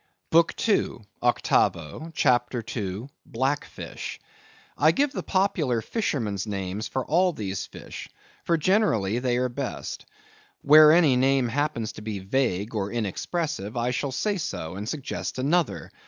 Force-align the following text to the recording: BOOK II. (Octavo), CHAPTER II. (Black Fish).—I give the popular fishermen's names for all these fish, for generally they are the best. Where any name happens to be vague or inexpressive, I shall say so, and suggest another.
BOOK 0.31 0.55
II. 0.67 0.97
(Octavo), 1.21 2.11
CHAPTER 2.15 2.63
II. 2.75 3.09
(Black 3.23 3.63
Fish).—I 3.65 4.89
give 4.93 5.11
the 5.11 5.21
popular 5.21 5.79
fishermen's 5.83 6.47
names 6.47 6.87
for 6.87 7.05
all 7.05 7.33
these 7.33 7.67
fish, 7.67 8.09
for 8.43 8.57
generally 8.57 9.19
they 9.19 9.37
are 9.37 9.43
the 9.43 9.49
best. 9.51 10.07
Where 10.63 10.91
any 10.91 11.17
name 11.17 11.49
happens 11.49 11.91
to 11.91 12.01
be 12.01 12.17
vague 12.17 12.73
or 12.73 12.91
inexpressive, 12.91 13.77
I 13.77 13.91
shall 13.91 14.11
say 14.11 14.37
so, 14.39 14.73
and 14.75 14.89
suggest 14.89 15.37
another. 15.37 15.91